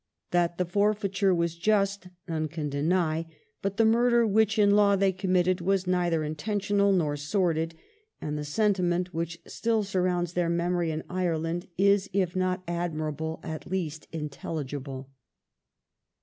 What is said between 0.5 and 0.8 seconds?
the